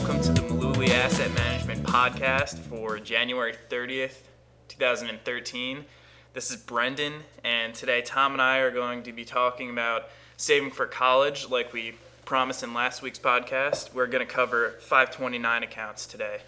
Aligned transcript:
welcome 0.00 0.22
to 0.22 0.32
the 0.32 0.40
Mullooly 0.40 0.88
Asset 0.88 1.30
Management 1.34 1.82
Podcast 1.82 2.58
for 2.58 2.98
January 2.98 3.52
30th, 3.68 4.16
2013. 4.68 5.84
This 6.32 6.50
is 6.50 6.56
Brendan, 6.56 7.12
and 7.44 7.74
today 7.74 8.00
Tom 8.00 8.32
and 8.32 8.40
I 8.40 8.60
are 8.60 8.70
going 8.70 9.02
to 9.02 9.12
be 9.12 9.26
talking 9.26 9.68
about 9.68 10.04
saving 10.38 10.70
for 10.70 10.86
college 10.86 11.50
like 11.50 11.74
we 11.74 11.96
promised 12.24 12.62
in 12.62 12.72
last 12.72 13.02
week's 13.02 13.18
podcast. 13.18 13.92
We're 13.92 14.06
going 14.06 14.26
to 14.26 14.32
cover 14.32 14.76
529 14.80 15.64
accounts 15.64 16.06
today. 16.06 16.38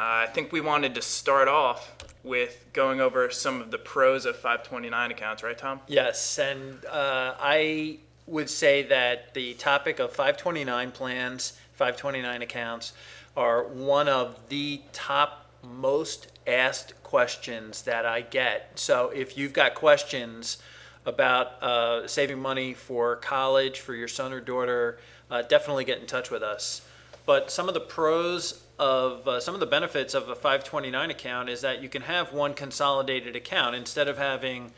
Uh, 0.00 0.26
I 0.26 0.26
think 0.26 0.50
we 0.50 0.60
wanted 0.60 0.96
to 0.96 1.02
start 1.02 1.46
off 1.46 1.94
with 2.24 2.66
going 2.72 3.00
over 3.00 3.30
some 3.30 3.60
of 3.60 3.70
the 3.70 3.78
pros 3.78 4.26
of 4.26 4.34
529 4.34 5.12
accounts, 5.12 5.44
right, 5.44 5.56
Tom? 5.56 5.78
Yes, 5.86 6.36
and 6.40 6.84
uh, 6.86 7.34
I 7.38 7.98
would 8.26 8.50
say 8.50 8.82
that 8.84 9.34
the 9.34 9.54
topic 9.54 10.00
of 10.00 10.10
529 10.10 10.90
plans, 10.90 11.52
529 11.82 12.42
accounts, 12.42 12.92
are 13.36 13.64
one 13.64 14.06
of 14.06 14.38
the 14.48 14.80
top 14.92 15.46
most 15.64 16.28
asked 16.46 16.94
questions 17.02 17.82
that 17.82 18.06
I 18.06 18.20
get. 18.20 18.78
So 18.78 19.10
if 19.10 19.36
you've 19.36 19.52
got 19.52 19.74
questions 19.74 20.58
about 21.04 21.60
uh, 21.60 22.06
saving 22.06 22.38
money 22.38 22.72
for 22.72 23.16
college 23.16 23.80
for 23.80 23.96
your 23.96 24.06
son 24.06 24.32
or 24.32 24.38
daughter, 24.38 25.00
uh, 25.28 25.42
definitely 25.42 25.84
get 25.84 25.98
in 25.98 26.06
touch 26.06 26.30
with 26.30 26.44
us. 26.44 26.82
But 27.26 27.50
some 27.50 27.66
of 27.66 27.74
the 27.74 27.80
pros 27.80 28.62
of 28.78 29.26
uh, 29.26 29.40
some 29.40 29.54
of 29.54 29.60
the 29.60 29.66
benefits 29.66 30.14
of 30.14 30.28
a 30.28 30.36
529 30.36 31.10
account 31.10 31.48
is 31.48 31.62
that 31.62 31.82
you 31.82 31.88
can 31.88 32.02
have 32.02 32.32
one 32.32 32.54
consolidated 32.54 33.34
account 33.34 33.74
instead 33.74 34.06
of 34.06 34.18
having 34.18 34.70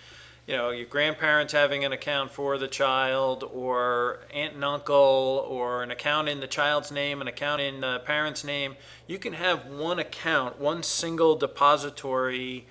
you 0.47 0.57
know 0.57 0.71
your 0.71 0.87
grandparents 0.87 1.53
having 1.53 1.85
an 1.85 1.93
account 1.93 2.31
for 2.31 2.59
the 2.59 2.69
child 2.69 3.45
or 3.53 4.21
aunt 4.33 4.55
and 4.55 4.65
uncle 4.65 5.47
or 5.49 5.83
an 5.83 5.91
account 5.91 6.29
in 6.29 6.41
the 6.41 6.47
child's 6.47 6.91
name 6.91 7.21
an 7.21 7.29
account 7.29 7.61
in 7.61 7.81
the 7.81 8.01
parent's 8.05 8.45
name 8.45 8.77
you 9.07 9.19
can 9.19 9.33
have 9.33 9.67
one 9.67 9.99
account 9.99 10.61
one 10.61 10.83
single 10.83 11.37
depository 11.37 12.67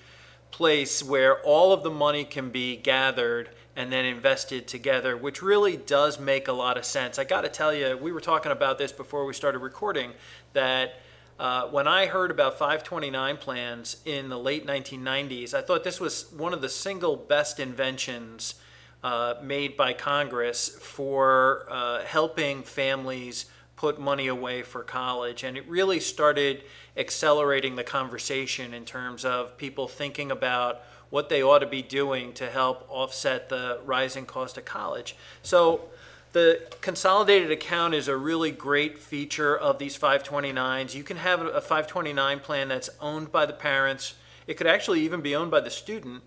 place 0.51 1.01
where 1.01 1.39
all 1.41 1.73
of 1.73 1.81
the 1.81 1.89
money 1.89 2.23
can 2.23 2.51
be 2.51 2.77
gathered 2.77 3.49
and 3.75 3.91
then 3.91 4.05
invested 4.05 4.67
together, 4.67 5.17
which 5.17 5.41
really 5.41 5.75
does 5.75 6.19
make 6.19 6.47
a 6.47 6.53
lot 6.53 6.77
of 6.77 6.85
sense. 6.85 7.17
I 7.17 7.23
got 7.23 7.41
to 7.41 7.49
tell 7.49 7.73
you, 7.73 7.97
we 7.97 8.11
were 8.11 8.21
talking 8.21 8.51
about 8.51 8.77
this 8.77 8.91
before 8.91 9.25
we 9.25 9.33
started 9.33 9.59
recording, 9.59 10.11
that 10.53 11.01
uh, 11.39 11.67
when 11.67 11.87
I 11.87 12.05
heard 12.05 12.31
about 12.31 12.59
529 12.59 13.37
plans 13.37 13.97
in 14.05 14.29
the 14.29 14.37
late 14.37 14.67
1990s, 14.67 15.53
I 15.53 15.61
thought 15.61 15.83
this 15.83 15.99
was 15.99 16.31
one 16.31 16.53
of 16.53 16.61
the 16.61 16.69
single 16.69 17.15
best 17.15 17.59
inventions 17.59 18.55
uh, 19.03 19.35
made 19.41 19.75
by 19.75 19.93
Congress 19.93 20.69
for 20.69 21.65
uh, 21.69 22.03
helping 22.03 22.63
families 22.63 23.47
put 23.75 23.99
money 23.99 24.27
away 24.27 24.61
for 24.61 24.83
college. 24.83 25.43
And 25.43 25.57
it 25.57 25.67
really 25.67 25.99
started 25.99 26.63
accelerating 26.95 27.75
the 27.75 27.83
conversation 27.83 28.73
in 28.73 28.85
terms 28.85 29.25
of 29.25 29.57
people 29.57 29.87
thinking 29.87 30.31
about 30.31 30.83
what 31.09 31.29
they 31.29 31.43
ought 31.43 31.59
to 31.59 31.67
be 31.67 31.81
doing 31.81 32.33
to 32.33 32.49
help 32.49 32.85
offset 32.89 33.49
the 33.49 33.79
rising 33.85 34.25
cost 34.25 34.57
of 34.57 34.65
college. 34.65 35.15
So 35.41 35.89
the 36.33 36.59
consolidated 36.81 37.51
account 37.51 37.93
is 37.93 38.07
a 38.07 38.17
really 38.17 38.49
great 38.49 38.97
feature 38.97 39.55
of 39.55 39.77
these 39.77 39.97
529s. 39.97 40.95
You 40.95 41.03
can 41.03 41.17
have 41.17 41.41
a 41.41 41.61
529 41.61 42.39
plan 42.39 42.67
that's 42.67 42.89
owned 42.99 43.31
by 43.31 43.45
the 43.45 43.53
parents. 43.53 44.15
It 44.47 44.55
could 44.55 44.67
actually 44.67 45.01
even 45.01 45.21
be 45.21 45.35
owned 45.35 45.51
by 45.51 45.61
the 45.61 45.69
student. 45.69 46.23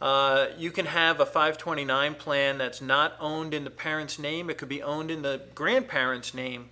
Uh, 0.00 0.46
you 0.56 0.70
can 0.70 0.86
have 0.86 1.18
a 1.18 1.26
529 1.26 2.14
plan 2.14 2.56
that's 2.56 2.80
not 2.80 3.16
owned 3.18 3.52
in 3.52 3.64
the 3.64 3.70
parent's 3.70 4.16
name. 4.16 4.48
It 4.48 4.58
could 4.58 4.68
be 4.68 4.80
owned 4.80 5.10
in 5.10 5.22
the 5.22 5.42
grandparent's 5.56 6.32
name. 6.34 6.70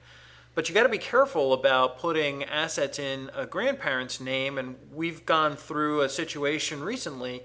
But 0.54 0.68
you 0.68 0.74
got 0.74 0.84
to 0.84 0.88
be 0.88 0.96
careful 0.96 1.52
about 1.52 1.98
putting 1.98 2.44
assets 2.44 3.00
in 3.00 3.30
a 3.34 3.46
grandparent's 3.46 4.20
name. 4.20 4.58
And 4.58 4.76
we've 4.94 5.26
gone 5.26 5.56
through 5.56 6.02
a 6.02 6.08
situation 6.08 6.82
recently 6.82 7.42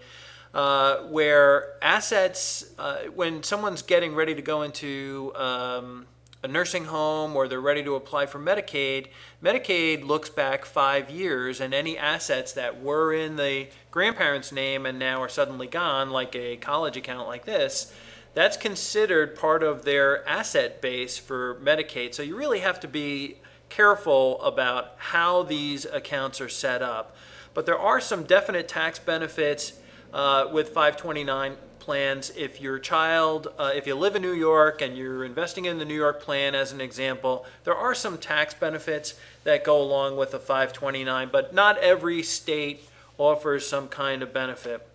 uh, 0.53 0.97
where 1.03 1.73
assets, 1.81 2.73
uh, 2.77 3.03
when 3.15 3.43
someone's 3.43 3.81
getting 3.81 4.13
ready 4.15 4.35
to 4.35 4.41
go 4.41 4.63
into 4.63 5.31
um, 5.35 6.05
a 6.43 6.47
nursing 6.47 6.85
home 6.85 7.35
or 7.35 7.47
they're 7.47 7.61
ready 7.61 7.83
to 7.83 7.95
apply 7.95 8.25
for 8.25 8.39
Medicaid, 8.39 9.07
Medicaid 9.43 10.05
looks 10.05 10.29
back 10.29 10.65
five 10.65 11.09
years 11.09 11.61
and 11.61 11.73
any 11.73 11.97
assets 11.97 12.53
that 12.53 12.81
were 12.81 13.13
in 13.13 13.35
the 13.35 13.67
grandparent's 13.91 14.51
name 14.51 14.85
and 14.85 14.99
now 14.99 15.21
are 15.21 15.29
suddenly 15.29 15.67
gone, 15.67 16.09
like 16.09 16.35
a 16.35 16.57
college 16.57 16.97
account 16.97 17.27
like 17.27 17.45
this, 17.45 17.93
that's 18.33 18.57
considered 18.57 19.35
part 19.35 19.63
of 19.63 19.83
their 19.83 20.27
asset 20.27 20.81
base 20.81 21.17
for 21.17 21.55
Medicaid. 21.63 22.13
So 22.13 22.23
you 22.23 22.35
really 22.35 22.59
have 22.59 22.79
to 22.81 22.87
be 22.87 23.37
careful 23.69 24.41
about 24.41 24.95
how 24.97 25.43
these 25.43 25.85
accounts 25.85 26.41
are 26.41 26.49
set 26.49 26.81
up. 26.81 27.15
But 27.53 27.65
there 27.65 27.79
are 27.79 27.99
some 27.99 28.23
definite 28.23 28.67
tax 28.67 28.99
benefits 28.99 29.73
uh, 30.13 30.49
with 30.51 30.69
529 30.69 31.55
plans. 31.79 32.31
If 32.37 32.61
your 32.61 32.79
child, 32.79 33.47
uh, 33.57 33.71
if 33.75 33.87
you 33.87 33.95
live 33.95 34.15
in 34.15 34.21
New 34.21 34.33
York 34.33 34.81
and 34.81 34.95
you're 34.95 35.25
investing 35.25 35.65
in 35.65 35.77
the 35.79 35.85
New 35.85 35.95
York 35.95 36.21
plan 36.21 36.55
as 36.55 36.71
an 36.71 36.79
example, 36.79 37.45
there 37.63 37.75
are 37.75 37.95
some 37.95 38.17
tax 38.17 38.53
benefits 38.53 39.15
that 39.43 39.63
go 39.63 39.81
along 39.81 40.15
with 40.17 40.33
a 40.33 40.39
529, 40.39 41.29
but 41.31 41.53
not 41.53 41.77
every 41.79 42.23
state 42.23 42.87
offers 43.17 43.67
some 43.67 43.87
kind 43.87 44.21
of 44.21 44.31
benefit. 44.31 44.87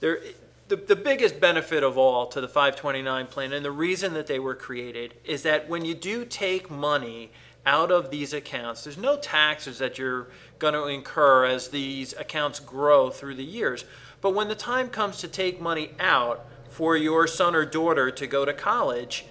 There, 0.00 0.20
the, 0.68 0.76
the 0.76 0.96
biggest 0.96 1.38
benefit 1.38 1.82
of 1.82 1.98
all 1.98 2.26
to 2.26 2.40
the 2.40 2.48
529 2.48 3.26
plan, 3.26 3.52
and 3.52 3.64
the 3.64 3.70
reason 3.70 4.14
that 4.14 4.26
they 4.26 4.38
were 4.38 4.54
created, 4.54 5.14
is 5.24 5.42
that 5.42 5.68
when 5.68 5.84
you 5.84 5.94
do 5.94 6.24
take 6.24 6.70
money 6.70 7.30
out 7.64 7.90
of 7.90 8.10
these 8.10 8.32
accounts, 8.32 8.84
there's 8.84 8.98
no 8.98 9.16
taxes 9.16 9.78
that 9.78 9.98
you're 9.98 10.28
going 10.58 10.74
to 10.74 10.86
incur 10.86 11.44
as 11.44 11.68
these 11.68 12.12
accounts 12.14 12.60
grow 12.60 13.10
through 13.10 13.36
the 13.36 13.44
years. 13.44 13.84
But 14.20 14.34
when 14.34 14.48
the 14.48 14.54
time 14.54 14.88
comes 14.88 15.18
to 15.18 15.28
take 15.28 15.60
money 15.60 15.92
out 16.00 16.46
for 16.70 16.96
your 16.96 17.26
son 17.26 17.54
or 17.54 17.64
daughter 17.64 18.10
to 18.10 18.26
go 18.26 18.44
to 18.44 18.52
college, 18.52 19.26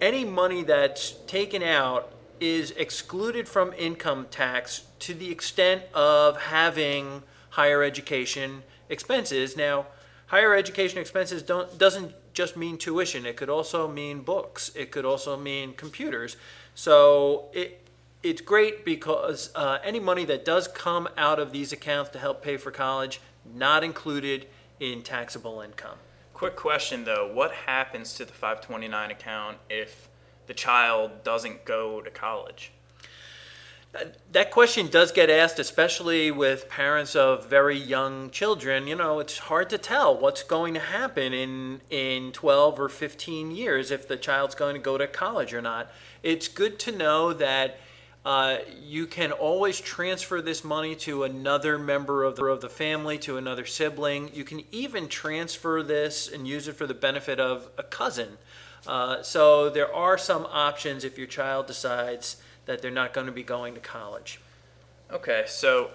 any 0.00 0.24
money 0.24 0.62
that's 0.62 1.12
taken 1.26 1.62
out 1.62 2.12
is 2.40 2.70
excluded 2.72 3.48
from 3.48 3.72
income 3.74 4.26
tax 4.30 4.82
to 5.00 5.14
the 5.14 5.30
extent 5.30 5.82
of 5.94 6.40
having 6.40 7.22
higher 7.50 7.82
education 7.82 8.62
expenses. 8.88 9.56
Now, 9.56 9.86
higher 10.26 10.54
education 10.54 10.98
expenses 10.98 11.42
don't 11.42 11.78
doesn't 11.78 12.12
just 12.32 12.56
mean 12.56 12.78
tuition. 12.78 13.24
It 13.26 13.36
could 13.36 13.48
also 13.48 13.88
mean 13.88 14.20
books. 14.20 14.70
It 14.74 14.90
could 14.90 15.04
also 15.04 15.36
mean 15.36 15.74
computers. 15.74 16.36
So 16.74 17.46
it 17.52 17.82
it's 18.22 18.40
great 18.40 18.84
because 18.84 19.50
uh, 19.54 19.78
any 19.84 20.00
money 20.00 20.24
that 20.24 20.44
does 20.44 20.68
come 20.68 21.08
out 21.16 21.38
of 21.38 21.52
these 21.52 21.72
accounts 21.72 22.10
to 22.10 22.18
help 22.18 22.42
pay 22.42 22.56
for 22.56 22.70
college 22.70 23.20
not 23.54 23.84
included 23.84 24.46
in 24.80 25.02
taxable 25.02 25.60
income. 25.60 25.98
Quick 26.34 26.56
question 26.56 27.04
though, 27.04 27.30
what 27.32 27.52
happens 27.52 28.14
to 28.14 28.24
the 28.24 28.32
529 28.32 29.10
account 29.10 29.58
if 29.70 30.08
the 30.46 30.54
child 30.54 31.24
doesn't 31.24 31.64
go 31.64 32.00
to 32.00 32.10
college? 32.10 32.72
That 34.32 34.50
question 34.50 34.88
does 34.88 35.12
get 35.12 35.30
asked, 35.30 35.58
especially 35.58 36.30
with 36.30 36.68
parents 36.68 37.16
of 37.16 37.48
very 37.48 37.78
young 37.78 38.30
children. 38.30 38.86
You 38.86 38.96
know, 38.96 39.20
it's 39.20 39.38
hard 39.38 39.70
to 39.70 39.78
tell 39.78 40.16
what's 40.16 40.42
going 40.42 40.74
to 40.74 40.80
happen 40.80 41.32
in 41.32 41.80
in 41.90 42.32
12 42.32 42.80
or 42.80 42.88
15 42.88 43.50
years 43.50 43.90
if 43.90 44.08
the 44.08 44.16
child's 44.16 44.54
going 44.54 44.74
to 44.74 44.80
go 44.80 44.98
to 44.98 45.06
college 45.06 45.54
or 45.54 45.62
not. 45.62 45.90
It's 46.22 46.48
good 46.48 46.78
to 46.80 46.92
know 46.92 47.32
that 47.34 47.78
uh, 48.26 48.58
you 48.82 49.06
can 49.06 49.30
always 49.30 49.80
transfer 49.80 50.42
this 50.42 50.64
money 50.64 50.96
to 50.96 51.22
another 51.22 51.78
member 51.78 52.24
of 52.24 52.34
the, 52.34 52.44
of 52.46 52.60
the 52.60 52.68
family, 52.68 53.18
to 53.18 53.36
another 53.36 53.64
sibling. 53.64 54.28
You 54.34 54.42
can 54.42 54.64
even 54.72 55.06
transfer 55.06 55.80
this 55.84 56.28
and 56.28 56.48
use 56.48 56.66
it 56.66 56.72
for 56.72 56.88
the 56.88 56.94
benefit 56.94 57.38
of 57.38 57.68
a 57.78 57.84
cousin. 57.84 58.36
Uh, 58.84 59.22
so 59.22 59.70
there 59.70 59.94
are 59.94 60.18
some 60.18 60.44
options 60.50 61.04
if 61.04 61.16
your 61.16 61.28
child 61.28 61.68
decides 61.68 62.38
that 62.66 62.82
they're 62.82 62.90
not 62.90 63.12
going 63.12 63.26
to 63.26 63.32
be 63.32 63.42
going 63.42 63.74
to 63.74 63.80
college. 63.80 64.40
Okay, 65.10 65.44
so 65.46 65.90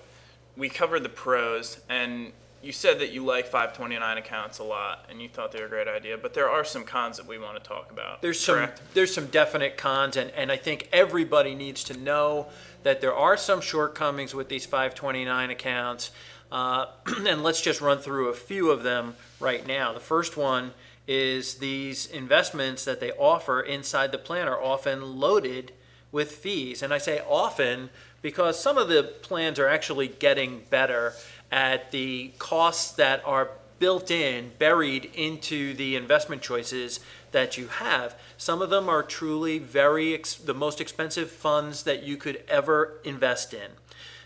we 0.57 0.69
covered 0.69 1.03
the 1.03 1.09
pros, 1.09 1.79
and 1.89 2.31
you 2.61 2.71
said 2.71 2.99
that 2.99 3.11
you 3.11 3.25
like 3.25 3.45
529 3.45 4.17
accounts 4.17 4.59
a 4.59 4.63
lot, 4.63 5.05
and 5.09 5.21
you 5.21 5.27
thought 5.27 5.51
they 5.51 5.59
were 5.59 5.65
a 5.65 5.69
great 5.69 5.87
idea. 5.87 6.17
But 6.17 6.33
there 6.33 6.49
are 6.49 6.63
some 6.63 6.83
cons 6.83 7.17
that 7.17 7.27
we 7.27 7.37
want 7.37 7.61
to 7.61 7.67
talk 7.67 7.91
about. 7.91 8.21
There's 8.21 8.43
correct? 8.45 8.77
some 8.77 8.87
there's 8.93 9.13
some 9.13 9.27
definite 9.27 9.77
cons, 9.77 10.17
and, 10.17 10.31
and 10.31 10.51
I 10.51 10.57
think 10.57 10.89
everybody 10.91 11.55
needs 11.55 11.83
to 11.85 11.97
know 11.97 12.47
that 12.83 13.01
there 13.01 13.13
are 13.13 13.37
some 13.37 13.61
shortcomings 13.61 14.33
with 14.33 14.49
these 14.49 14.65
529 14.65 15.49
accounts. 15.49 16.11
Uh, 16.51 16.87
and 17.25 17.43
let's 17.43 17.61
just 17.61 17.81
run 17.81 17.99
through 17.99 18.29
a 18.29 18.33
few 18.33 18.71
of 18.71 18.83
them 18.83 19.15
right 19.39 19.65
now. 19.65 19.93
The 19.93 19.99
first 19.99 20.37
one 20.37 20.73
is 21.07 21.55
these 21.55 22.05
investments 22.07 22.85
that 22.85 22.99
they 22.99 23.11
offer 23.11 23.61
inside 23.61 24.11
the 24.11 24.17
plan 24.17 24.47
are 24.47 24.61
often 24.61 25.19
loaded 25.19 25.73
with 26.11 26.31
fees. 26.31 26.81
And 26.81 26.93
I 26.93 26.97
say 26.97 27.21
often 27.27 27.89
because 28.21 28.59
some 28.59 28.77
of 28.77 28.87
the 28.87 29.03
plans 29.03 29.59
are 29.59 29.67
actually 29.67 30.07
getting 30.07 30.63
better 30.69 31.13
at 31.51 31.91
the 31.91 32.31
costs 32.37 32.91
that 32.93 33.21
are 33.25 33.51
built 33.79 34.11
in, 34.11 34.51
buried 34.59 35.09
into 35.15 35.73
the 35.73 35.95
investment 35.95 36.41
choices 36.41 36.99
that 37.31 37.57
you 37.57 37.67
have. 37.67 38.15
Some 38.37 38.61
of 38.61 38.69
them 38.69 38.87
are 38.87 39.01
truly 39.01 39.57
very 39.57 40.21
the 40.45 40.53
most 40.53 40.79
expensive 40.79 41.31
funds 41.31 41.83
that 41.83 42.03
you 42.03 42.15
could 42.15 42.43
ever 42.47 42.99
invest 43.03 43.53
in. 43.53 43.71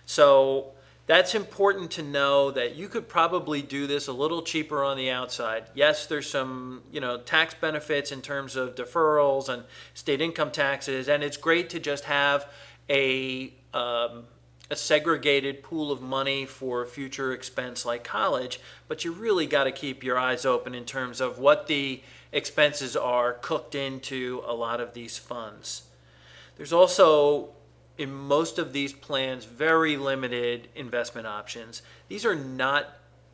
So 0.05 0.75
that's 1.07 1.36
important 1.36 1.92
to 1.92 2.04
know 2.04 2.50
that 2.52 2.75
you 2.75 2.88
could 2.88 3.07
probably 3.07 3.62
do 3.62 3.86
this 3.86 4.07
a 4.07 4.13
little 4.13 4.42
cheaper 4.42 4.84
on 4.84 4.98
the 4.98 5.12
outside. 5.12 5.66
Yes, 5.75 6.07
there's 6.07 6.30
some, 6.30 6.81
you 6.92 7.00
know, 7.00 7.19
tax 7.19 7.54
benefits 7.54 8.12
in 8.12 8.22
terms 8.22 8.56
of 8.56 8.75
deferrals 8.75 9.50
and 9.50 9.63
state 9.94 10.19
income 10.19 10.52
taxes, 10.52 11.07
and 11.07 11.24
it's 11.24 11.38
great 11.38 11.69
to 11.72 11.80
just 11.80 12.06
have 12.06 12.48
a 12.90 13.54
um, 13.74 14.24
a 14.72 14.75
segregated 14.75 15.62
pool 15.62 15.92
of 15.92 16.02
money 16.02 16.46
for 16.46 16.86
future 16.86 17.34
expense 17.34 17.86
like 17.86 18.04
college, 18.04 18.60
but 18.88 19.06
you 19.06 19.12
really 19.12 19.46
got 19.46 19.66
to 19.66 19.72
keep 19.72 20.04
your 20.04 20.18
eyes 20.18 20.44
open 20.44 20.74
in 20.74 20.86
terms 20.86 21.22
of 21.22 21.38
what 21.38 21.68
the 21.68 22.02
expenses 22.31 22.96
are 22.96 23.34
cooked 23.34 23.75
into 23.75 24.42
a 24.46 24.54
lot 24.54 24.81
of 24.81 24.94
these 24.94 25.18
funds. 25.19 25.84
There's 26.57 26.74
also 26.74 27.50
in 27.97 28.13
most 28.13 28.59
of 28.59 28.74
these 28.74 28.94
plans 28.94 29.45
very 29.45 29.97
limited 29.97 30.68
investment 30.75 31.27
options. 31.27 31.81
These 32.07 32.25
are 32.25 32.36
not 32.36 32.88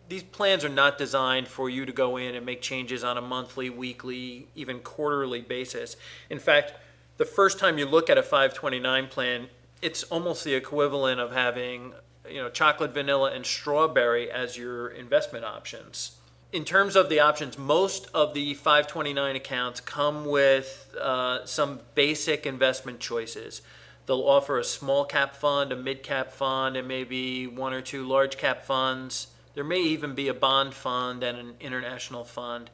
these 0.10 0.24
plans 0.24 0.66
are 0.66 0.70
not 0.70 0.98
designed 0.98 1.48
for 1.48 1.70
you 1.70 1.86
to 1.86 1.94
go 1.94 2.18
in 2.18 2.36
and 2.36 2.46
make 2.46 2.62
changes 2.62 3.02
on 3.02 3.18
a 3.18 3.22
monthly, 3.22 3.70
weekly, 3.70 4.46
even 4.56 4.80
quarterly 4.80 5.40
basis. 5.40 5.96
In 6.30 6.38
fact, 6.38 6.74
the 7.16 7.24
first 7.24 7.60
time 7.60 7.78
you 7.78 7.86
look 7.86 8.10
at 8.10 8.18
a 8.18 8.24
529 8.24 9.08
plan, 9.08 9.48
it's 9.82 10.04
almost 10.04 10.44
the 10.44 10.54
equivalent 10.54 11.22
of 11.22 11.32
having 11.32 11.94
you 12.30 12.42
know 12.42 12.50
chocolate, 12.50 12.94
vanilla, 12.94 13.32
and 13.32 13.46
strawberry 13.46 14.30
as 14.30 14.58
your 14.58 14.90
investment 14.90 15.46
options. 15.46 16.18
In 16.52 16.66
terms 16.66 16.98
of 16.98 17.08
the 17.08 17.22
options, 17.22 17.58
most 17.58 18.10
of 18.14 18.34
the 18.34 18.54
529 18.54 19.38
accounts 19.38 19.80
come 19.80 20.26
with 20.26 20.94
uh, 21.00 21.46
some 21.46 21.80
basic 21.96 22.46
investment 22.46 23.00
choices. 23.00 23.62
They'll 24.12 24.28
offer 24.28 24.60
a 24.60 24.64
small 24.66 25.06
cap 25.06 25.38
fund, 25.38 25.72
a 25.72 25.76
mid 25.78 26.04
cap 26.04 26.34
fund, 26.34 26.76
and 26.76 26.86
maybe 26.86 27.48
one 27.48 27.72
or 27.72 27.80
two 27.80 28.06
large 28.06 28.36
cap 28.36 28.66
funds. 28.66 29.28
There 29.54 29.64
may 29.64 29.80
even 29.80 30.16
be 30.16 30.28
a 30.28 30.34
bond 30.34 30.74
fund 30.74 31.24
and 31.24 31.38
an 31.38 31.54
international 31.62 32.26
fund. 32.26 32.70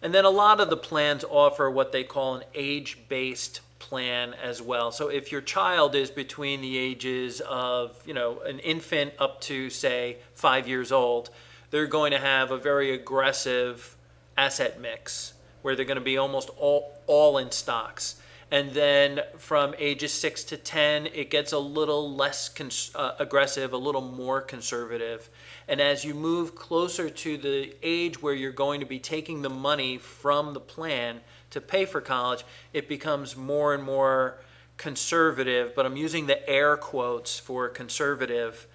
And 0.00 0.14
then 0.14 0.24
a 0.24 0.30
lot 0.30 0.60
of 0.60 0.70
the 0.70 0.78
plans 0.78 1.26
offer 1.28 1.70
what 1.70 1.92
they 1.92 2.04
call 2.04 2.36
an 2.36 2.44
age 2.54 2.96
based 3.10 3.60
plan 3.80 4.32
as 4.42 4.62
well. 4.62 4.90
So 4.92 5.08
if 5.08 5.30
your 5.30 5.42
child 5.42 5.94
is 5.94 6.10
between 6.10 6.62
the 6.62 6.78
ages 6.78 7.42
of, 7.42 8.02
you 8.06 8.14
know, 8.14 8.40
an 8.40 8.58
infant 8.60 9.12
up 9.18 9.42
to, 9.42 9.68
say, 9.68 10.16
five 10.32 10.66
years 10.66 10.90
old, 10.90 11.28
they're 11.70 11.86
going 11.86 12.12
to 12.12 12.18
have 12.18 12.50
a 12.50 12.56
very 12.56 12.94
aggressive 12.94 13.94
asset 14.38 14.80
mix 14.80 15.34
where 15.60 15.76
they're 15.76 15.84
going 15.84 15.96
to 15.96 16.00
be 16.00 16.16
almost 16.16 16.48
all, 16.56 16.94
all 17.06 17.36
in 17.36 17.50
stocks 17.50 18.21
and 18.52 18.70
then 18.72 19.22
from 19.38 19.74
ages 19.78 20.12
6 20.12 20.44
to 20.44 20.58
10 20.58 21.06
it 21.06 21.30
gets 21.30 21.52
a 21.52 21.58
little 21.58 22.14
less 22.14 22.50
cons- 22.50 22.92
uh, 22.94 23.12
aggressive 23.18 23.72
a 23.72 23.78
little 23.78 24.02
more 24.02 24.42
conservative. 24.42 25.30
And 25.66 25.80
as 25.80 26.04
you 26.04 26.12
move 26.12 26.54
closer 26.54 27.08
to 27.08 27.38
the 27.38 27.74
age 27.82 28.20
where 28.20 28.34
you're 28.34 28.52
going 28.52 28.80
to 28.80 28.86
be 28.86 28.98
taking 28.98 29.40
the 29.40 29.48
money 29.48 29.96
from 29.96 30.52
the 30.52 30.60
plan 30.60 31.22
to 31.50 31.62
pay 31.62 31.86
for 31.86 32.02
college 32.02 32.44
it 32.74 32.90
becomes 32.90 33.36
more 33.36 33.72
and 33.72 33.82
more 33.82 34.38
conservative. 34.76 35.74
But 35.74 35.86
i'm 35.86 35.96
using 35.96 36.26
the 36.26 36.46
air 36.48 36.76
quotes 36.76 37.38
for 37.38 37.70
conservative. 37.70 38.66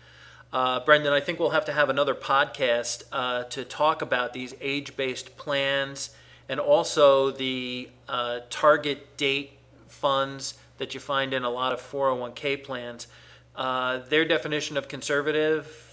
Uh, 0.52 0.80
Brendan, 0.80 1.14
I 1.14 1.20
think 1.20 1.40
we'll 1.40 1.52
have 1.52 1.66
to 1.66 1.74
have 1.74 1.90
another 1.90 2.16
podcast 2.16 3.04
uh, 3.12 3.44
to 3.44 3.64
talk 3.64 4.02
about 4.02 4.34
these 4.34 4.56
age 4.60 4.98
based 4.98 5.38
plans 5.38 6.10
and 6.50 6.60
also 6.60 7.30
the 7.30 7.90
uh, 8.08 8.40
target 8.50 9.18
date 9.18 9.57
funds 9.88 10.56
that 10.78 10.94
you 10.94 11.00
find 11.00 11.34
in 11.34 11.44
a 11.44 11.50
lot 11.50 11.74
of 11.74 11.82
401k 11.82 12.64
plans, 12.64 13.08
uh, 13.56 14.00
their 14.10 14.26
definition 14.26 14.78
of 14.78 14.88
conservative 14.88 15.88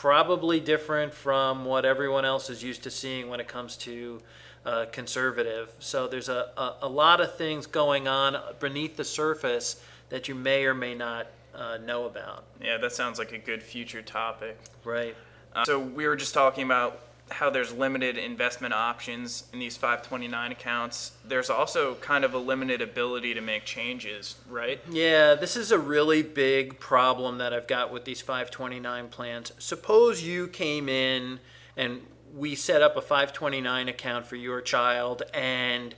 probably 0.00 0.60
different 0.60 1.12
from 1.12 1.66
what 1.66 1.84
everyone 1.84 2.24
else 2.24 2.48
is 2.48 2.62
used 2.62 2.82
to 2.82 2.90
seeing 2.90 3.28
when 3.28 3.38
it 3.38 3.46
comes 3.46 3.76
to 3.76 4.18
uh, 4.64 4.86
conservative. 4.92 5.74
So 5.78 6.08
there's 6.08 6.30
a, 6.30 6.50
a, 6.56 6.76
a, 6.82 6.88
lot 6.88 7.20
of 7.20 7.36
things 7.36 7.66
going 7.66 8.08
on 8.08 8.34
beneath 8.60 8.96
the 8.96 9.04
surface 9.04 9.82
that 10.08 10.26
you 10.26 10.34
may 10.34 10.64
or 10.64 10.72
may 10.72 10.94
not 10.94 11.26
uh, 11.54 11.78
know 11.84 12.06
about. 12.06 12.44
Yeah, 12.62 12.78
that 12.78 12.92
sounds 12.92 13.18
like 13.18 13.32
a 13.32 13.38
good 13.38 13.62
future 13.62 14.00
topic. 14.00 14.58
Right. 14.84 15.14
Uh, 15.54 15.64
so 15.66 15.78
we 15.78 16.06
were 16.06 16.16
just 16.16 16.32
talking 16.32 16.64
about 16.64 17.02
how 17.30 17.50
there's 17.50 17.72
limited 17.72 18.18
investment 18.18 18.74
options 18.74 19.44
in 19.52 19.58
these 19.58 19.76
529 19.76 20.52
accounts, 20.52 21.12
there's 21.24 21.48
also 21.50 21.94
kind 21.96 22.24
of 22.24 22.34
a 22.34 22.38
limited 22.38 22.82
ability 22.82 23.34
to 23.34 23.40
make 23.40 23.64
changes, 23.64 24.36
right? 24.48 24.80
Yeah, 24.90 25.34
this 25.34 25.56
is 25.56 25.72
a 25.72 25.78
really 25.78 26.22
big 26.22 26.78
problem 26.78 27.38
that 27.38 27.52
I've 27.52 27.66
got 27.66 27.92
with 27.92 28.04
these 28.04 28.20
529 28.20 29.08
plans. 29.08 29.52
Suppose 29.58 30.22
you 30.22 30.48
came 30.48 30.88
in 30.88 31.40
and 31.76 32.02
we 32.34 32.54
set 32.54 32.82
up 32.82 32.96
a 32.96 33.00
529 33.00 33.88
account 33.88 34.26
for 34.26 34.36
your 34.36 34.60
child 34.60 35.22
and 35.34 35.94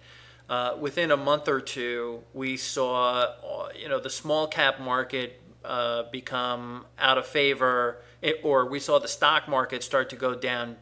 uh, 0.48 0.76
within 0.78 1.10
a 1.10 1.16
month 1.16 1.48
or 1.48 1.60
two 1.60 2.22
we 2.34 2.56
saw 2.56 3.22
uh, 3.22 3.68
you 3.78 3.88
know 3.88 4.00
the 4.00 4.10
small 4.10 4.46
cap 4.46 4.80
market 4.80 5.40
uh, 5.64 6.04
become 6.10 6.84
out 6.98 7.18
of 7.18 7.26
favor 7.26 8.02
it, 8.22 8.40
or 8.42 8.66
we 8.66 8.80
saw 8.80 8.98
the 8.98 9.08
stock 9.08 9.48
market 9.48 9.82
start 9.82 10.10
to 10.10 10.16
go 10.16 10.34
down 10.34 10.76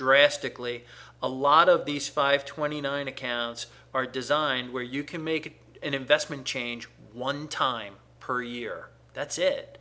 drastically. 0.00 0.82
A 1.22 1.28
lot 1.28 1.68
of 1.68 1.84
these 1.84 2.08
529 2.08 3.06
accounts 3.06 3.66
are 3.92 4.06
designed 4.06 4.72
where 4.72 4.82
you 4.82 5.04
can 5.04 5.22
make 5.22 5.60
an 5.82 5.92
investment 5.92 6.46
change 6.46 6.88
one 7.12 7.46
time 7.48 7.96
per 8.18 8.40
year. 8.40 8.86
That's 9.12 9.36
it. 9.36 9.78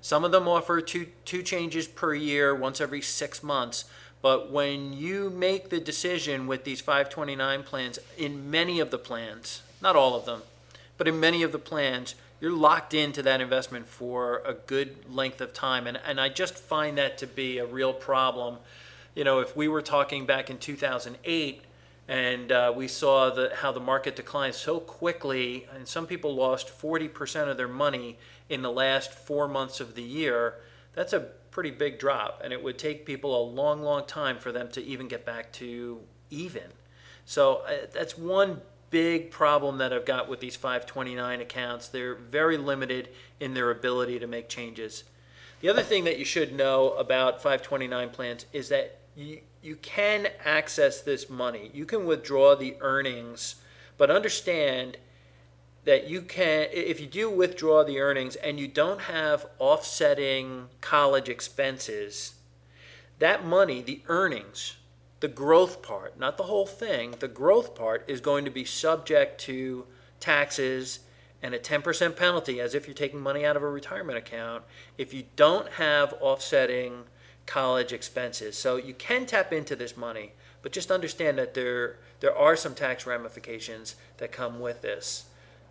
Some 0.00 0.24
of 0.24 0.32
them 0.32 0.48
offer 0.48 0.80
two, 0.80 1.06
two 1.24 1.44
changes 1.44 1.86
per 1.86 2.14
year, 2.14 2.52
once 2.52 2.80
every 2.80 3.00
six 3.00 3.44
months. 3.44 3.84
But 4.20 4.50
when 4.50 4.92
you 4.92 5.30
make 5.30 5.70
the 5.70 5.78
decision 5.78 6.48
with 6.48 6.64
these 6.64 6.80
529 6.80 7.62
plans, 7.62 8.00
in 8.18 8.50
many 8.50 8.80
of 8.80 8.90
the 8.90 8.98
plans, 8.98 9.62
not 9.80 9.94
all 9.94 10.16
of 10.16 10.24
them, 10.24 10.42
but 10.98 11.06
in 11.06 11.20
many 11.20 11.44
of 11.44 11.52
the 11.52 11.60
plans, 11.60 12.16
you're 12.40 12.50
locked 12.50 12.92
into 12.92 13.22
that 13.22 13.40
investment 13.40 13.86
for 13.86 14.42
a 14.44 14.52
good 14.52 14.96
length 15.08 15.40
of 15.40 15.52
time. 15.52 15.86
And, 15.86 16.00
and 16.04 16.20
I 16.20 16.28
just 16.28 16.56
find 16.56 16.98
that 16.98 17.18
to 17.18 17.28
be 17.28 17.58
a 17.58 17.66
real 17.66 17.92
problem 17.92 18.56
you 19.14 19.24
know, 19.24 19.40
if 19.40 19.56
we 19.56 19.68
were 19.68 19.82
talking 19.82 20.26
back 20.26 20.50
in 20.50 20.58
2008 20.58 21.62
and 22.08 22.52
uh, 22.52 22.72
we 22.74 22.88
saw 22.88 23.30
the, 23.30 23.52
how 23.54 23.72
the 23.72 23.80
market 23.80 24.16
declined 24.16 24.54
so 24.54 24.80
quickly, 24.80 25.66
and 25.74 25.86
some 25.86 26.06
people 26.06 26.34
lost 26.34 26.68
40% 26.68 27.48
of 27.48 27.56
their 27.56 27.68
money 27.68 28.18
in 28.48 28.62
the 28.62 28.70
last 28.70 29.12
four 29.12 29.46
months 29.46 29.80
of 29.80 29.94
the 29.94 30.02
year, 30.02 30.54
that's 30.92 31.12
a 31.12 31.20
pretty 31.50 31.70
big 31.70 31.98
drop. 31.98 32.40
And 32.42 32.52
it 32.52 32.62
would 32.62 32.78
take 32.78 33.06
people 33.06 33.40
a 33.40 33.44
long, 33.44 33.82
long 33.82 34.06
time 34.06 34.38
for 34.38 34.50
them 34.50 34.68
to 34.70 34.82
even 34.82 35.08
get 35.08 35.24
back 35.24 35.52
to 35.54 36.00
even. 36.30 36.64
So 37.24 37.62
uh, 37.66 37.86
that's 37.92 38.18
one 38.18 38.60
big 38.90 39.30
problem 39.30 39.78
that 39.78 39.92
I've 39.92 40.04
got 40.04 40.28
with 40.28 40.40
these 40.40 40.56
529 40.56 41.40
accounts. 41.40 41.88
They're 41.88 42.16
very 42.16 42.56
limited 42.56 43.10
in 43.38 43.54
their 43.54 43.70
ability 43.70 44.18
to 44.18 44.26
make 44.26 44.48
changes. 44.48 45.04
The 45.60 45.68
other 45.68 45.82
thing 45.82 46.04
that 46.04 46.18
you 46.18 46.24
should 46.24 46.54
know 46.54 46.92
about 46.92 47.42
529 47.42 48.10
plans 48.10 48.46
is 48.52 48.70
that 48.70 48.98
you, 49.14 49.40
you 49.62 49.76
can 49.76 50.28
access 50.44 51.02
this 51.02 51.28
money. 51.28 51.70
You 51.74 51.84
can 51.84 52.06
withdraw 52.06 52.56
the 52.56 52.76
earnings, 52.80 53.56
but 53.98 54.10
understand 54.10 54.96
that 55.84 56.08
you 56.08 56.22
can, 56.22 56.68
if 56.72 57.00
you 57.00 57.06
do 57.06 57.30
withdraw 57.30 57.84
the 57.84 58.00
earnings 58.00 58.36
and 58.36 58.58
you 58.58 58.68
don't 58.68 59.02
have 59.02 59.46
offsetting 59.58 60.68
college 60.80 61.28
expenses, 61.28 62.34
that 63.18 63.44
money, 63.44 63.82
the 63.82 64.00
earnings, 64.08 64.76
the 65.20 65.28
growth 65.28 65.82
part, 65.82 66.18
not 66.18 66.38
the 66.38 66.44
whole 66.44 66.66
thing, 66.66 67.14
the 67.18 67.28
growth 67.28 67.74
part 67.74 68.04
is 68.08 68.22
going 68.22 68.46
to 68.46 68.50
be 68.50 68.64
subject 68.64 69.38
to 69.42 69.84
taxes 70.20 71.00
and 71.42 71.54
a 71.54 71.58
10% 71.58 72.16
penalty 72.16 72.60
as 72.60 72.74
if 72.74 72.86
you're 72.86 72.94
taking 72.94 73.20
money 73.20 73.44
out 73.44 73.56
of 73.56 73.62
a 73.62 73.68
retirement 73.68 74.18
account 74.18 74.62
if 74.98 75.14
you 75.14 75.24
don't 75.36 75.72
have 75.72 76.14
offsetting 76.20 77.04
college 77.46 77.92
expenses. 77.92 78.56
So 78.56 78.76
you 78.76 78.94
can 78.94 79.26
tap 79.26 79.52
into 79.52 79.74
this 79.74 79.96
money, 79.96 80.32
but 80.62 80.72
just 80.72 80.90
understand 80.90 81.38
that 81.38 81.54
there 81.54 81.96
there 82.20 82.36
are 82.36 82.54
some 82.54 82.74
tax 82.74 83.06
ramifications 83.06 83.96
that 84.18 84.30
come 84.30 84.60
with 84.60 84.82
this. 84.82 85.24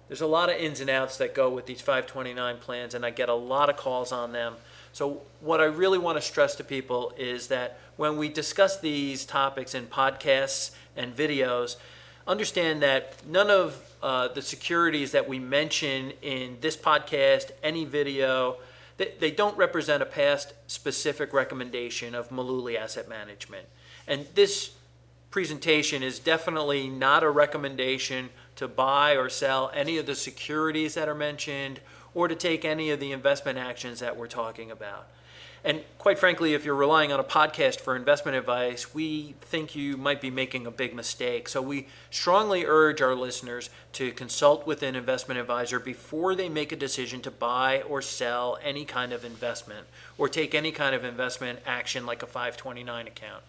There's 0.08 0.22
a 0.22 0.28
lot 0.28 0.50
of 0.50 0.56
ins 0.58 0.82
and 0.82 0.90
outs 0.90 1.18
that 1.18 1.36
go 1.36 1.52
with 1.52 1.68
these 1.68 1.82
529 1.82 2.58
plans, 2.58 2.96
and 2.96 3.06
I 3.06 3.12
get 3.12 3.30
a 3.30 3.36
lot 3.36 3.70
of 3.70 3.78
calls 3.78 4.12
on 4.12 4.32
them. 4.32 4.56
So, 4.92 5.22
what 5.40 5.62
I 5.62 5.66
really 5.66 6.00
want 6.00 6.18
to 6.18 6.22
stress 6.22 6.56
to 6.56 6.64
people 6.64 7.14
is 7.16 7.48
that 7.50 7.80
when 7.96 8.18
we 8.18 8.28
discuss 8.28 8.80
these 8.80 9.24
topics 9.24 9.76
in 9.76 9.86
podcasts 9.86 10.72
and 10.98 11.16
videos, 11.16 11.76
understand 12.30 12.84
that 12.84 13.16
none 13.28 13.50
of 13.50 13.84
uh, 14.04 14.28
the 14.30 14.42
securities 14.42 15.12
that 15.12 15.28
we 15.28 15.40
mention 15.40 16.14
in 16.22 16.58
this 16.62 16.78
podcast, 16.78 17.52
any 17.64 17.86
video, 17.86 18.58
they, 18.98 19.14
they 19.20 19.32
don't 19.32 19.58
represent 19.58 20.04
a 20.04 20.06
past 20.06 20.54
specific 20.68 21.34
recommendation 21.34 22.14
of 22.14 22.30
Mullooly 22.30 22.78
Asset 22.78 23.10
Management. 23.10 23.66
And 24.08 24.28
this 24.36 24.72
presentation 25.32 26.04
is 26.04 26.20
definitely 26.20 26.88
not 26.88 27.24
a 27.24 27.30
recommendation 27.30 28.30
to 28.56 28.68
buy 28.68 29.16
or 29.18 29.28
sell 29.28 29.72
any 29.74 29.98
of 29.98 30.06
the 30.06 30.16
securities 30.16 30.94
that 30.94 31.10
are 31.10 31.16
mentioned 31.16 31.80
or 32.14 32.28
to 32.28 32.36
take 32.36 32.64
any 32.64 32.92
of 32.92 33.00
the 33.00 33.12
investment 33.12 33.58
actions 33.58 34.00
that 34.00 34.16
we're 34.16 34.28
talking 34.28 34.70
about. 34.70 35.08
And 35.64 35.82
quite 35.98 36.18
frankly, 36.18 36.54
if 36.54 36.64
you're 36.64 36.76
relying 36.76 37.12
on 37.12 37.20
a 37.20 37.24
podcast 37.24 37.82
for 37.82 37.96
investment 37.96 38.38
advice, 38.38 38.94
we 38.94 39.36
think 39.42 39.76
you 39.76 39.98
might 39.98 40.22
be 40.22 40.30
making 40.30 40.66
a 40.66 40.72
big 40.72 40.96
mistake. 40.96 41.50
So 41.50 41.62
we 41.62 41.88
strongly 42.12 42.66
urge 42.66 43.02
our 43.02 43.14
listeners 43.14 43.70
to 43.94 44.12
consult 44.12 44.66
with 44.66 44.84
an 44.84 44.96
investment 44.96 45.40
advisor 45.40 45.80
before 45.80 46.34
they 46.34 46.48
make 46.48 46.72
a 46.72 46.78
decision 46.78 47.22
to 47.22 47.32
buy 47.32 47.82
or 47.82 48.02
sell 48.02 48.58
any 48.64 48.86
kind 48.86 49.12
of 49.12 49.26
investment 49.26 49.86
or 50.18 50.30
take 50.30 50.56
any 50.56 50.72
kind 50.72 50.96
of 50.96 51.04
investment 51.04 51.60
action 51.66 52.06
like 52.06 52.24
a 52.24 52.28
529 52.28 53.08
account. 53.08 53.44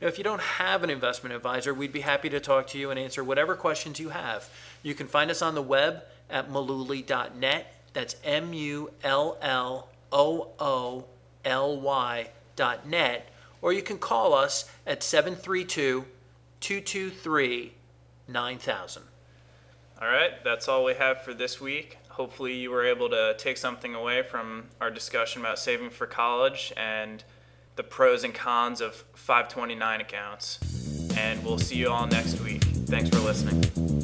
Now, 0.00 0.08
if 0.08 0.18
you 0.18 0.24
don't 0.24 0.42
have 0.42 0.84
an 0.84 0.90
investment 0.90 1.34
advisor, 1.34 1.74
we'd 1.74 1.92
be 1.92 2.02
happy 2.02 2.28
to 2.28 2.38
talk 2.38 2.68
to 2.68 2.78
you 2.78 2.90
and 2.90 3.00
answer 3.00 3.24
whatever 3.24 3.56
questions 3.56 3.98
you 3.98 4.10
have. 4.10 4.48
You 4.82 4.94
can 4.94 5.08
find 5.08 5.30
us 5.30 5.42
on 5.42 5.54
the 5.54 5.62
web 5.62 6.04
at 6.30 6.50
mullooly.net. 6.50 7.72
That's 7.92 8.16
M 8.22 8.52
U 8.52 8.90
L 9.02 9.38
L 9.40 9.88
O 10.12 10.48
O 10.60 11.06
ly.net, 11.46 13.28
or 13.62 13.72
you 13.72 13.82
can 13.82 13.98
call 13.98 14.34
us 14.34 14.70
at 14.86 15.02
732 15.02 16.04
223 16.60 17.72
9000. 18.28 19.02
All 20.00 20.08
right, 20.08 20.32
that's 20.44 20.68
all 20.68 20.84
we 20.84 20.94
have 20.94 21.22
for 21.22 21.32
this 21.32 21.60
week. 21.60 21.98
Hopefully, 22.08 22.54
you 22.54 22.70
were 22.70 22.84
able 22.84 23.08
to 23.10 23.34
take 23.38 23.56
something 23.56 23.94
away 23.94 24.22
from 24.22 24.64
our 24.80 24.90
discussion 24.90 25.40
about 25.40 25.58
saving 25.58 25.90
for 25.90 26.06
college 26.06 26.72
and 26.76 27.22
the 27.76 27.82
pros 27.82 28.24
and 28.24 28.34
cons 28.34 28.80
of 28.80 28.94
529 29.14 30.00
accounts. 30.00 30.58
And 31.16 31.42
we'll 31.44 31.58
see 31.58 31.76
you 31.76 31.88
all 31.88 32.06
next 32.06 32.40
week. 32.40 32.62
Thanks 32.62 33.10
for 33.10 33.18
listening. 33.20 33.95